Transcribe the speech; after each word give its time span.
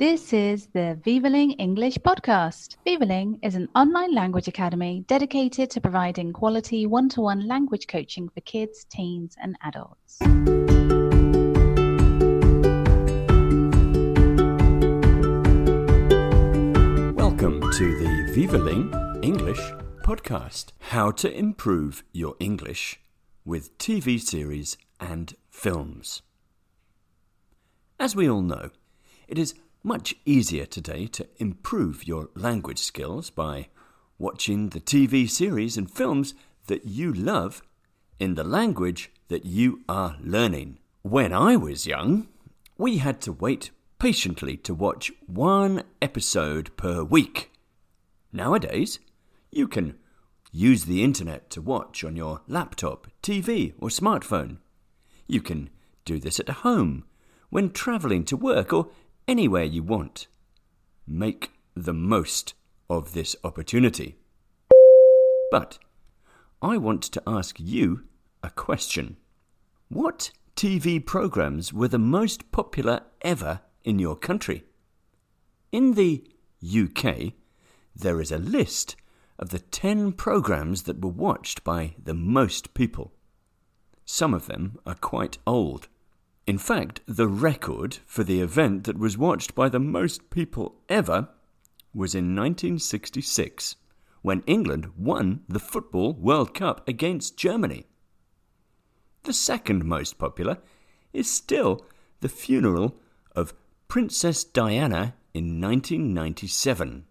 This 0.00 0.32
is 0.32 0.68
the 0.68 0.98
Vivaling 1.04 1.50
English 1.60 1.98
podcast. 1.98 2.76
Vivaling 2.86 3.38
is 3.42 3.54
an 3.54 3.68
online 3.76 4.14
language 4.14 4.48
academy 4.48 5.04
dedicated 5.06 5.68
to 5.72 5.80
providing 5.82 6.32
quality 6.32 6.86
one 6.86 7.10
to 7.10 7.20
one 7.20 7.46
language 7.46 7.86
coaching 7.86 8.30
for 8.30 8.40
kids, 8.40 8.86
teens, 8.88 9.36
and 9.42 9.58
adults. 9.62 10.16
Welcome 17.14 17.60
to 17.60 17.98
the 17.98 18.32
Vivaling 18.34 18.94
English 19.22 19.60
podcast. 20.02 20.72
How 20.78 21.10
to 21.10 21.30
improve 21.30 22.04
your 22.14 22.36
English 22.40 23.02
with 23.44 23.76
TV 23.76 24.18
series 24.18 24.78
and 24.98 25.34
films. 25.50 26.22
As 27.98 28.16
we 28.16 28.30
all 28.30 28.40
know, 28.40 28.70
it 29.28 29.38
is 29.38 29.52
much 29.82 30.14
easier 30.24 30.66
today 30.66 31.06
to 31.06 31.26
improve 31.38 32.06
your 32.06 32.28
language 32.34 32.78
skills 32.78 33.30
by 33.30 33.68
watching 34.18 34.68
the 34.68 34.80
TV 34.80 35.28
series 35.28 35.76
and 35.76 35.90
films 35.90 36.34
that 36.66 36.84
you 36.84 37.12
love 37.12 37.62
in 38.18 38.34
the 38.34 38.44
language 38.44 39.10
that 39.28 39.46
you 39.46 39.80
are 39.88 40.16
learning. 40.20 40.78
When 41.02 41.32
I 41.32 41.56
was 41.56 41.86
young, 41.86 42.28
we 42.76 42.98
had 42.98 43.22
to 43.22 43.32
wait 43.32 43.70
patiently 43.98 44.56
to 44.58 44.74
watch 44.74 45.10
one 45.26 45.82
episode 46.02 46.76
per 46.76 47.02
week. 47.02 47.50
Nowadays, 48.32 48.98
you 49.50 49.66
can 49.66 49.96
use 50.52 50.84
the 50.84 51.02
internet 51.02 51.48
to 51.50 51.62
watch 51.62 52.04
on 52.04 52.16
your 52.16 52.42
laptop, 52.46 53.06
TV, 53.22 53.72
or 53.78 53.88
smartphone. 53.88 54.58
You 55.26 55.40
can 55.40 55.70
do 56.04 56.18
this 56.18 56.38
at 56.38 56.48
home, 56.48 57.04
when 57.48 57.70
travelling 57.70 58.24
to 58.24 58.36
work, 58.36 58.72
or 58.72 58.88
anywhere 59.30 59.62
you 59.62 59.80
want. 59.80 60.26
Make 61.06 61.52
the 61.76 61.94
most 61.94 62.54
of 62.90 63.12
this 63.12 63.36
opportunity. 63.44 64.16
But 65.52 65.78
I 66.60 66.76
want 66.76 67.04
to 67.04 67.22
ask 67.28 67.60
you 67.60 68.02
a 68.42 68.50
question. 68.50 69.16
What 69.88 70.32
TV 70.56 71.04
programs 71.04 71.72
were 71.72 71.86
the 71.86 71.96
most 71.98 72.50
popular 72.50 73.02
ever 73.22 73.60
in 73.84 74.00
your 74.00 74.16
country? 74.16 74.64
In 75.70 75.94
the 75.94 76.28
UK, 76.62 77.34
there 77.94 78.20
is 78.20 78.32
a 78.32 78.38
list 78.38 78.96
of 79.38 79.50
the 79.50 79.60
10 79.60 80.10
programs 80.12 80.82
that 80.82 81.00
were 81.00 81.08
watched 81.08 81.62
by 81.62 81.94
the 82.02 82.14
most 82.14 82.74
people. 82.74 83.12
Some 84.04 84.34
of 84.34 84.48
them 84.48 84.80
are 84.84 84.96
quite 84.96 85.38
old. 85.46 85.86
In 86.50 86.58
fact, 86.58 87.00
the 87.06 87.28
record 87.28 87.98
for 88.06 88.24
the 88.24 88.40
event 88.40 88.82
that 88.82 88.98
was 88.98 89.16
watched 89.16 89.54
by 89.54 89.68
the 89.68 89.78
most 89.78 90.30
people 90.30 90.80
ever 90.88 91.28
was 91.94 92.12
in 92.12 92.34
1966, 92.34 93.76
when 94.22 94.42
England 94.48 94.90
won 94.98 95.44
the 95.48 95.60
Football 95.60 96.12
World 96.14 96.52
Cup 96.52 96.88
against 96.88 97.36
Germany. 97.36 97.86
The 99.22 99.32
second 99.32 99.84
most 99.84 100.18
popular 100.18 100.58
is 101.12 101.30
still 101.30 101.86
the 102.18 102.28
funeral 102.28 102.96
of 103.36 103.54
Princess 103.86 104.42
Diana 104.42 105.14
in 105.32 105.60
1997. 105.60 107.04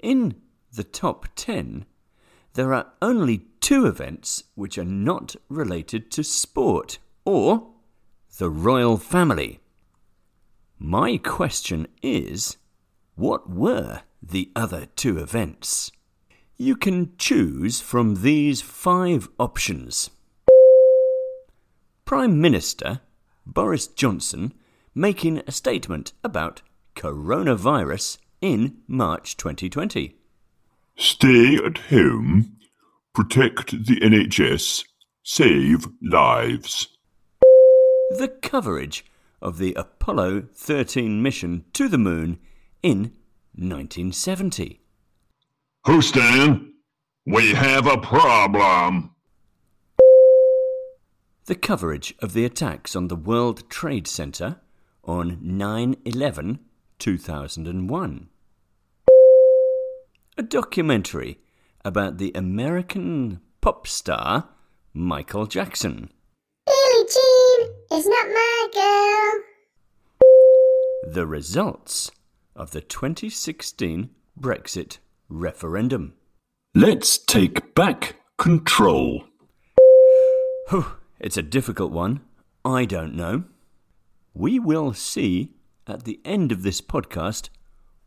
In 0.00 0.34
the 0.72 0.82
top 0.82 1.28
10, 1.36 1.86
there 2.54 2.74
are 2.74 2.94
only 3.00 3.46
two 3.60 3.86
events 3.86 4.42
which 4.56 4.76
are 4.76 4.82
not 4.84 5.36
related 5.48 6.10
to 6.10 6.24
sport 6.24 6.98
or 7.24 7.68
the 8.38 8.50
royal 8.50 8.96
family. 8.96 9.60
My 10.78 11.18
question 11.18 11.88
is 12.02 12.56
what 13.14 13.50
were 13.50 14.00
the 14.22 14.50
other 14.56 14.86
two 14.96 15.18
events? 15.18 15.90
You 16.56 16.76
can 16.76 17.12
choose 17.18 17.80
from 17.80 18.22
these 18.22 18.60
five 18.62 19.28
options. 19.38 20.10
Prime 22.04 22.40
Minister 22.40 23.00
Boris 23.46 23.86
Johnson 23.86 24.54
making 24.94 25.42
a 25.46 25.52
statement 25.52 26.12
about 26.24 26.62
coronavirus 26.96 28.18
in 28.40 28.78
March 28.86 29.36
2020. 29.36 30.16
Stay 30.96 31.56
at 31.56 31.78
home, 31.78 32.56
protect 33.14 33.70
the 33.70 34.00
NHS, 34.00 34.84
save 35.22 35.86
lives 36.02 36.88
the 38.10 38.28
coverage 38.28 39.04
of 39.40 39.58
the 39.58 39.72
Apollo 39.74 40.48
13 40.52 41.22
mission 41.22 41.64
to 41.72 41.88
the 41.88 41.98
moon 41.98 42.40
in 42.82 43.12
1970. 43.54 44.80
Houston, 45.86 46.74
we 47.24 47.52
have 47.52 47.86
a 47.86 47.96
problem. 47.96 49.14
The 51.46 51.54
coverage 51.54 52.14
of 52.18 52.32
the 52.32 52.44
attacks 52.44 52.96
on 52.96 53.08
the 53.08 53.16
World 53.16 53.70
Trade 53.70 54.08
Center 54.08 54.60
on 55.04 55.38
9 55.40 55.96
11 56.04 56.58
2001. 56.98 58.28
A 60.36 60.42
documentary 60.42 61.38
about 61.84 62.18
the 62.18 62.32
American 62.34 63.40
pop 63.60 63.86
star 63.86 64.48
Michael 64.92 65.46
Jackson. 65.46 66.10
Billie 68.00 68.08
is 68.08 68.08
not 68.08 68.28
my 68.28 68.68
girl. 68.72 69.42
The 71.12 71.26
results 71.26 72.10
of 72.56 72.70
the 72.70 72.80
2016 72.80 74.10
Brexit 74.38 74.98
referendum. 75.28 76.14
Let's 76.74 77.18
take 77.18 77.74
back 77.74 78.16
control. 78.38 79.24
Whew, 80.68 80.86
it's 81.18 81.36
a 81.36 81.42
difficult 81.42 81.92
one. 81.92 82.20
I 82.64 82.84
don't 82.84 83.14
know. 83.14 83.44
We 84.34 84.58
will 84.58 84.94
see 84.94 85.54
at 85.86 86.04
the 86.04 86.20
end 86.24 86.52
of 86.52 86.62
this 86.62 86.80
podcast 86.80 87.48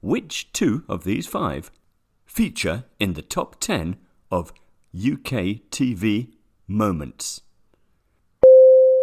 which 0.00 0.52
two 0.52 0.84
of 0.88 1.04
these 1.04 1.26
five 1.26 1.70
feature 2.24 2.84
in 2.98 3.12
the 3.14 3.22
top 3.22 3.60
10 3.60 3.96
of 4.30 4.52
UK 4.94 5.60
TV 5.70 6.28
moments. 6.66 7.42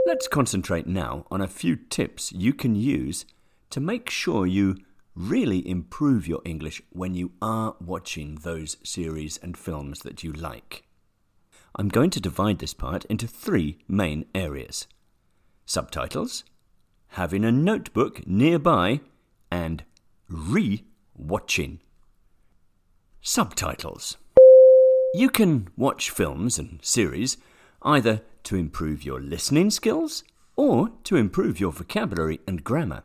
Let's 0.06 0.28
concentrate 0.28 0.88
now 0.88 1.26
on 1.30 1.42
a 1.42 1.48
few 1.48 1.76
tips 1.76 2.32
you 2.32 2.54
can 2.54 2.76
use 2.76 3.26
to 3.70 3.80
make 3.80 4.10
sure 4.10 4.48
you 4.48 4.78
really 5.16 5.68
improve 5.68 6.28
your 6.28 6.42
English 6.46 6.82
when 6.92 7.14
you 7.14 7.32
are 7.42 7.76
watching 7.80 8.36
those 8.36 8.78
series 8.84 9.38
and 9.44 9.58
films 9.58 10.00
that 10.00 10.24
you 10.24 10.32
like. 10.32 10.84
I'm 11.76 11.90
going 11.90 12.10
to 12.12 12.22
divide 12.22 12.60
this 12.60 12.74
part 12.74 13.06
into 13.06 13.28
three 13.28 13.80
main 13.88 14.26
areas 14.34 14.88
subtitles, 15.66 16.44
having 17.10 17.46
a 17.46 17.52
notebook 17.52 18.26
nearby, 18.26 19.02
and 19.52 19.84
re 20.28 20.84
watching. 21.16 21.80
Subtitles. 23.22 24.18
You 25.14 25.30
can 25.30 25.68
watch 25.78 26.10
films 26.10 26.58
and 26.58 26.80
series 26.82 27.38
either 27.84 28.22
to 28.44 28.56
improve 28.56 29.04
your 29.04 29.20
listening 29.20 29.70
skills 29.70 30.24
or 30.56 30.92
to 31.04 31.16
improve 31.16 31.60
your 31.60 31.72
vocabulary 31.72 32.40
and 32.48 32.64
grammar. 32.64 33.04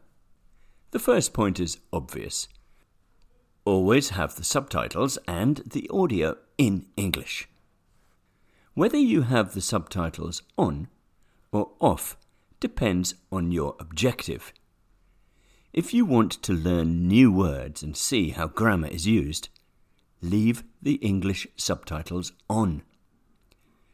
The 0.90 0.98
first 0.98 1.32
point 1.32 1.60
is 1.60 1.78
obvious. 1.92 2.48
Always 3.64 4.10
have 4.10 4.36
the 4.36 4.44
subtitles 4.44 5.18
and 5.26 5.62
the 5.66 5.88
audio 5.92 6.36
in 6.58 6.86
English. 6.96 7.48
Whether 8.74 8.98
you 8.98 9.22
have 9.22 9.54
the 9.54 9.60
subtitles 9.60 10.42
on 10.58 10.88
or 11.52 11.70
off 11.80 12.16
depends 12.60 13.14
on 13.30 13.52
your 13.52 13.76
objective. 13.78 14.52
If 15.72 15.92
you 15.92 16.04
want 16.04 16.32
to 16.42 16.52
learn 16.52 17.08
new 17.08 17.32
words 17.32 17.82
and 17.82 17.96
see 17.96 18.30
how 18.30 18.48
grammar 18.48 18.88
is 18.88 19.06
used, 19.06 19.48
leave 20.20 20.64
the 20.80 20.94
English 20.96 21.46
subtitles 21.56 22.32
on. 22.48 22.82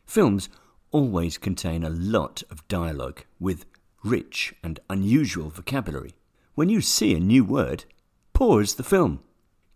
Films 0.07 0.49
always 0.93 1.39
contain 1.39 1.85
a 1.85 1.91
lot 1.91 2.43
of 2.51 2.67
dialogue 2.69 3.23
with 3.39 3.67
rich 4.03 4.55
and 4.63 4.81
unusual 4.89 5.51
vocabulary. 5.51 6.15
When 6.55 6.69
you 6.69 6.81
see 6.81 7.15
a 7.15 7.21
new 7.21 7.45
word, 7.45 7.85
pause 8.33 8.75
the 8.75 8.83
film, 8.83 9.21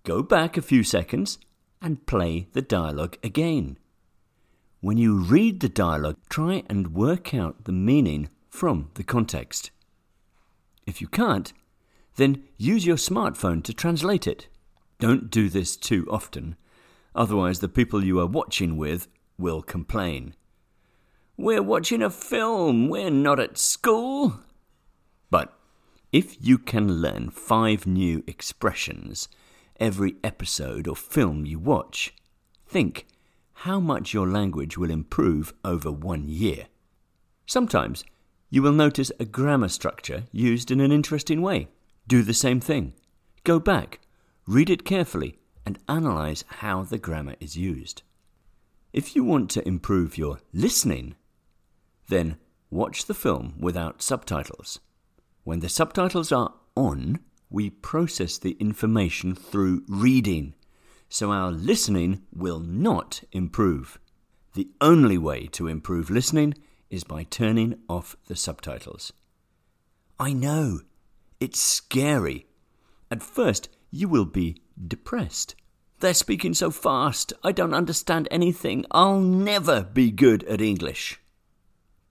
go 0.05 0.23
back 0.23 0.57
a 0.57 0.63
few 0.63 0.83
seconds, 0.83 1.39
and 1.81 2.07
play 2.07 2.49
the 2.53 2.63
dialogue 2.63 3.17
again. 3.23 3.79
When 4.81 4.99
you 4.99 5.17
read 5.17 5.61
the 5.61 5.69
dialogue, 5.69 6.19
try 6.29 6.63
and 6.69 6.95
work 6.95 7.33
out 7.35 7.65
the 7.65 7.73
meaning 7.73 8.29
from 8.51 8.91
the 8.95 9.05
context. 9.05 9.71
If 10.87 11.01
you 11.01 11.09
can't, 11.09 11.53
then 12.17 12.45
use 12.57 12.87
your 12.87 12.97
smartphone 12.97 13.63
to 13.65 13.73
translate 13.73 14.27
it. 14.27 14.49
Don't 14.99 15.31
do 15.31 15.49
this 15.49 15.77
too 15.77 16.07
often, 16.11 16.57
otherwise, 17.15 17.61
the 17.61 17.69
people 17.69 18.05
you 18.05 18.21
are 18.21 18.27
watching 18.27 18.77
with 18.77 19.09
will 19.39 19.63
complain. 19.63 20.35
We're 21.37 21.63
watching 21.63 22.01
a 22.01 22.11
film, 22.11 22.89
we're 22.89 23.11
not 23.11 23.41
at 23.41 23.59
school. 23.59 24.41
But 25.31 25.53
If 26.15 26.37
you 26.41 26.59
can 26.59 27.03
learn 27.03 27.31
five 27.31 27.89
new 27.89 28.23
expressions 28.29 29.29
every 29.81 30.15
episode 30.23 30.87
or 30.87 30.95
film 30.95 31.45
you 31.45 31.59
watch, 31.59 32.15
think 32.69 33.09
how 33.65 33.81
much 33.81 34.15
your 34.15 34.29
language 34.29 34.79
will 34.79 34.93
improve 34.93 35.53
over 35.65 35.91
one 35.91 36.29
year. 36.29 36.67
Sometimes 37.47 38.05
you 38.49 38.63
will 38.63 38.73
notice 38.73 39.11
a 39.19 39.25
grammar 39.25 39.67
structure 39.69 40.23
used 40.31 40.71
in 40.71 40.79
an 40.79 40.93
interesting 40.93 41.43
way. 41.43 41.67
Do 42.07 42.23
the 42.23 42.33
same 42.33 42.61
thing. 42.61 42.93
Go 43.43 43.59
back, 43.59 43.99
read 44.47 44.71
it 44.71 44.85
carefully, 44.85 45.37
and 45.67 45.81
analyze 45.89 46.45
how 46.61 46.85
the 46.85 46.99
grammar 46.99 47.35
is 47.41 47.57
used. 47.57 48.05
If 48.93 49.17
you 49.17 49.25
want 49.25 49.51
to 49.51 49.67
improve 49.67 50.17
your 50.17 50.39
listening, 50.53 51.17
then 52.09 52.37
watch 52.71 53.07
the 53.07 53.15
film 53.15 53.55
without 53.59 54.03
subtitles. 54.03 54.81
When 55.45 55.61
the 55.61 55.69
subtitles 55.69 56.33
are 56.33 56.55
on, 56.77 57.21
we 57.51 57.71
process 57.71 58.39
the 58.39 58.57
information 58.59 59.35
through 59.35 59.85
reading, 59.89 60.55
so 61.09 61.31
our 61.31 61.51
listening 61.51 62.23
will 62.33 62.61
not 62.61 63.23
improve. 63.33 63.99
The 64.55 64.69
only 64.81 65.19
way 65.19 65.47
to 65.53 65.69
improve 65.69 66.11
listening 66.11 66.55
is 66.91 67.05
by 67.05 67.25
turning 67.25 67.79
off 67.89 68.17
the 68.27 68.37
subtitles. 68.37 69.13
I 70.19 70.33
know, 70.33 70.81
it's 71.41 71.61
scary. 71.61 72.47
At 73.11 73.23
first, 73.23 73.69
you 73.91 74.09
will 74.09 74.25
be 74.25 74.63
depressed. 74.89 75.55
They're 76.01 76.15
speaking 76.15 76.55
so 76.55 76.71
fast, 76.71 77.33
I 77.43 77.53
don't 77.53 77.75
understand 77.75 78.29
anything. 78.31 78.85
I'll 78.91 79.21
never 79.21 79.83
be 79.83 80.11
good 80.11 80.45
at 80.45 80.61
English. 80.61 81.21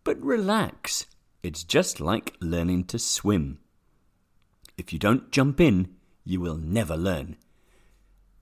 But 0.04 0.22
relax. 0.22 1.06
It's 1.42 1.64
just 1.64 2.00
like 2.00 2.36
learning 2.40 2.86
to 2.86 3.00
swim. 3.00 3.60
If 4.78 4.92
you 4.92 5.00
don't 5.00 5.32
jump 5.32 5.62
in, 5.62 5.96
you 6.24 6.40
will 6.40 6.58
never 6.58 6.96
learn. 6.98 7.38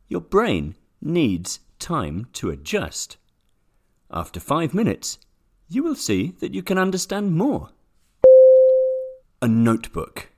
Your 0.07 0.21
brain 0.21 0.75
needs 1.01 1.59
time 1.79 2.27
to 2.33 2.49
adjust. 2.49 3.17
After 4.11 4.39
five 4.39 4.73
minutes, 4.73 5.17
you 5.67 5.83
will 5.83 5.95
see 5.95 6.33
that 6.39 6.53
you 6.53 6.61
can 6.61 6.77
understand 6.77 7.35
more. 7.35 7.69
A 9.41 9.47
notebook. 9.47 10.31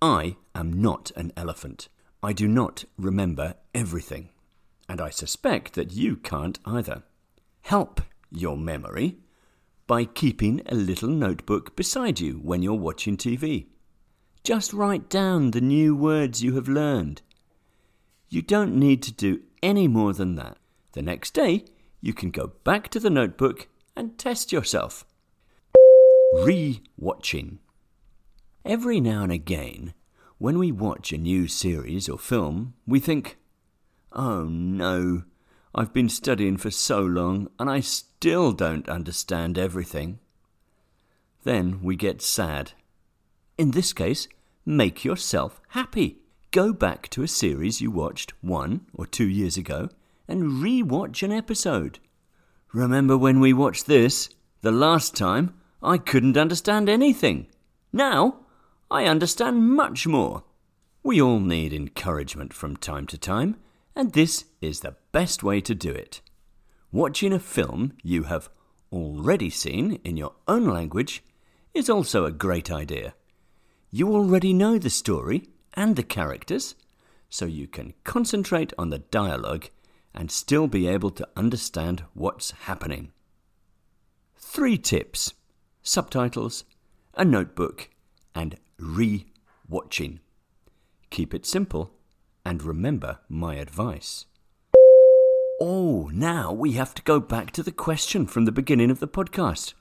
I 0.00 0.36
am 0.54 0.80
not 0.80 1.10
an 1.16 1.32
elephant. 1.36 1.88
I 2.22 2.32
do 2.32 2.48
not 2.48 2.84
remember 2.96 3.54
everything. 3.74 4.30
And 4.88 5.00
I 5.00 5.10
suspect 5.10 5.74
that 5.74 5.92
you 5.92 6.16
can't 6.16 6.58
either. 6.64 7.02
Help 7.62 8.00
your 8.30 8.56
memory 8.56 9.18
by 9.86 10.04
keeping 10.04 10.62
a 10.66 10.74
little 10.74 11.08
notebook 11.08 11.76
beside 11.76 12.20
you 12.20 12.34
when 12.42 12.62
you're 12.62 12.74
watching 12.74 13.16
TV. 13.16 13.66
Just 14.42 14.72
write 14.72 15.08
down 15.08 15.50
the 15.50 15.60
new 15.60 15.94
words 15.94 16.42
you 16.42 16.54
have 16.54 16.68
learned. 16.68 17.22
You 18.28 18.42
don't 18.42 18.76
need 18.76 19.02
to 19.04 19.12
do 19.12 19.42
any 19.62 19.88
more 19.88 20.12
than 20.12 20.34
that. 20.36 20.58
The 20.92 21.02
next 21.02 21.34
day, 21.34 21.64
you 22.00 22.12
can 22.12 22.30
go 22.30 22.52
back 22.64 22.88
to 22.90 23.00
the 23.00 23.10
notebook 23.10 23.68
and 23.94 24.18
test 24.18 24.52
yourself. 24.52 25.04
Re 26.34 26.82
watching. 26.96 27.60
Every 28.64 29.00
now 29.00 29.22
and 29.22 29.32
again, 29.32 29.94
when 30.38 30.58
we 30.58 30.72
watch 30.72 31.12
a 31.12 31.18
new 31.18 31.48
series 31.48 32.08
or 32.08 32.18
film, 32.18 32.74
we 32.86 33.00
think, 33.00 33.38
oh 34.12 34.44
no, 34.44 35.22
I've 35.78 35.92
been 35.92 36.08
studying 36.08 36.56
for 36.56 36.70
so 36.70 37.00
long 37.02 37.48
and 37.58 37.68
I 37.68 37.80
still 37.80 38.52
don't 38.52 38.88
understand 38.88 39.58
everything. 39.58 40.20
Then 41.44 41.82
we 41.82 41.96
get 41.96 42.22
sad. 42.22 42.72
In 43.58 43.72
this 43.72 43.92
case, 43.92 44.26
make 44.64 45.04
yourself 45.04 45.60
happy. 45.68 46.20
Go 46.50 46.72
back 46.72 47.10
to 47.10 47.22
a 47.22 47.28
series 47.28 47.82
you 47.82 47.90
watched 47.90 48.32
one 48.40 48.86
or 48.94 49.06
two 49.06 49.28
years 49.28 49.58
ago 49.58 49.90
and 50.26 50.62
re 50.62 50.82
watch 50.82 51.22
an 51.22 51.30
episode. 51.30 51.98
Remember 52.72 53.18
when 53.18 53.38
we 53.38 53.52
watched 53.52 53.86
this? 53.86 54.30
The 54.62 54.72
last 54.72 55.14
time 55.14 55.52
I 55.82 55.98
couldn't 55.98 56.38
understand 56.38 56.88
anything. 56.88 57.48
Now 57.92 58.46
I 58.90 59.04
understand 59.04 59.68
much 59.68 60.06
more. 60.06 60.44
We 61.02 61.20
all 61.20 61.38
need 61.38 61.74
encouragement 61.74 62.54
from 62.54 62.78
time 62.78 63.06
to 63.08 63.18
time, 63.18 63.56
and 63.94 64.14
this 64.14 64.46
is 64.62 64.80
the 64.80 64.96
best 65.22 65.42
way 65.42 65.62
to 65.62 65.74
do 65.74 65.90
it. 65.90 66.20
Watching 66.92 67.32
a 67.32 67.38
film 67.38 67.94
you 68.02 68.24
have 68.24 68.50
already 68.92 69.48
seen 69.48 69.98
in 70.04 70.18
your 70.18 70.34
own 70.46 70.66
language 70.66 71.24
is 71.72 71.88
also 71.88 72.26
a 72.26 72.30
great 72.44 72.70
idea. 72.70 73.14
You 73.90 74.12
already 74.12 74.52
know 74.52 74.76
the 74.76 74.90
story 74.90 75.48
and 75.72 75.96
the 75.96 76.02
characters, 76.02 76.74
so 77.30 77.46
you 77.46 77.66
can 77.66 77.94
concentrate 78.04 78.74
on 78.76 78.90
the 78.90 78.98
dialogue 78.98 79.70
and 80.14 80.30
still 80.30 80.66
be 80.66 80.86
able 80.86 81.12
to 81.12 81.26
understand 81.34 82.04
what's 82.12 82.50
happening. 82.68 83.10
Three 84.36 84.76
tips 84.76 85.32
subtitles, 85.82 86.64
a 87.14 87.24
notebook, 87.24 87.88
and 88.34 88.56
re 88.78 89.24
watching. 89.66 90.20
Keep 91.08 91.32
it 91.32 91.46
simple 91.46 91.94
and 92.44 92.62
remember 92.62 93.20
my 93.30 93.54
advice. 93.54 94.26
Oh, 95.58 96.10
now 96.12 96.52
we 96.52 96.72
have 96.72 96.94
to 96.96 97.02
go 97.02 97.18
back 97.18 97.50
to 97.52 97.62
the 97.62 97.72
question 97.72 98.26
from 98.26 98.44
the 98.44 98.52
beginning 98.52 98.90
of 98.90 99.00
the 99.00 99.08
podcast. 99.08 99.72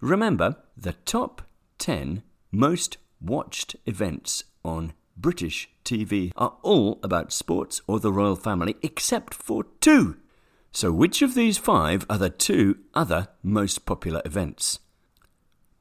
Remember, 0.00 0.56
the 0.74 0.94
top 1.04 1.42
10 1.76 2.22
most 2.50 2.96
watched 3.20 3.76
events 3.84 4.44
on 4.64 4.94
British 5.18 5.68
TV 5.84 6.32
are 6.34 6.56
all 6.62 6.98
about 7.02 7.30
sports 7.30 7.82
or 7.86 8.00
the 8.00 8.10
royal 8.10 8.36
family, 8.36 8.76
except 8.80 9.34
for 9.34 9.64
two. 9.82 10.16
So, 10.72 10.92
which 10.92 11.20
of 11.20 11.34
these 11.34 11.58
five 11.58 12.06
are 12.08 12.18
the 12.18 12.30
two 12.30 12.78
other 12.94 13.28
most 13.42 13.84
popular 13.84 14.22
events? 14.24 14.78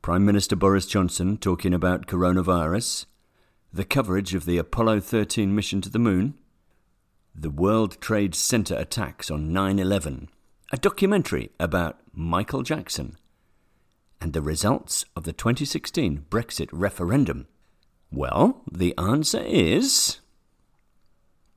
Prime 0.02 0.26
Minister 0.26 0.58
Boris 0.58 0.86
Johnson 0.86 1.38
talking 1.38 1.74
about 1.74 2.08
coronavirus, 2.08 3.06
the 3.72 3.86
coverage 3.86 4.34
of 4.34 4.46
the 4.46 4.58
Apollo 4.58 5.00
13 5.02 5.56
mission 5.56 5.80
to 5.80 5.90
the 5.90 6.00
moon, 6.00 6.34
the 7.40 7.52
World 7.52 8.02
Trade 8.02 8.34
Center 8.34 8.76
attacks 8.76 9.30
on 9.30 9.54
9 9.54 9.78
11, 9.78 10.30
a 10.72 10.78
documentary 10.78 11.52
about 11.60 12.00
Michael 12.12 12.64
Jackson, 12.64 13.16
and 14.20 14.34
the 14.34 14.42
results 14.42 15.06
of 15.16 15.24
the 15.24 15.34
2016 15.34 16.26
Brexit 16.32 16.70
referendum. 16.72 17.48
Well, 18.12 18.64
the 18.72 18.98
answer 18.98 19.42
is 19.42 20.20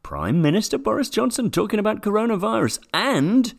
Prime 0.02 0.42
Minister 0.42 0.76
Boris 0.76 1.08
Johnson 1.08 1.50
talking 1.50 1.80
about 1.80 2.02
coronavirus 2.02 2.80
and 2.92 3.54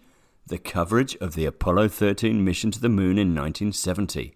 the 0.45 0.59
coverage 0.59 1.15
of 1.15 1.33
the 1.33 1.45
Apollo 1.45 1.87
13 1.87 2.43
mission 2.43 2.69
to 2.69 2.79
the 2.79 2.89
moon 2.89 3.17
in 3.17 3.33
1970. 3.33 4.35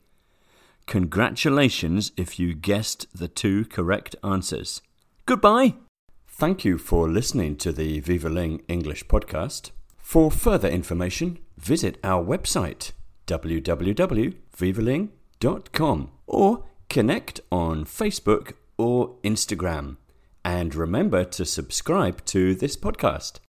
Congratulations 0.87 2.11
if 2.17 2.39
you 2.39 2.55
guessed 2.55 3.05
the 3.13 3.27
two 3.27 3.65
correct 3.65 4.15
answers. 4.23 4.81
Goodbye. 5.27 5.75
Thank 6.37 6.65
you 6.65 6.77
for 6.77 7.07
listening 7.07 7.55
to 7.59 7.71
the 7.71 8.01
Vivaling 8.01 8.61
English 8.67 9.05
podcast. 9.05 9.71
For 9.97 10.29
further 10.29 10.67
information, 10.67 11.39
visit 11.57 11.97
our 12.03 12.21
website 12.21 12.91
www.vivaling.com 13.25 16.11
or 16.27 16.65
connect 16.89 17.39
on 17.53 17.85
Facebook 17.85 18.51
or 18.77 19.15
Instagram. 19.23 19.95
And 20.43 20.75
remember 20.75 21.23
to 21.23 21.45
subscribe 21.45 22.25
to 22.25 22.53
this 22.53 22.75
podcast. 22.75 23.39